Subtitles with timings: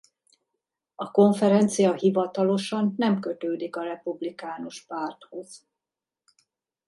[0.95, 5.65] A konferencia hivatalosan nem kötődik a republikánus párthoz.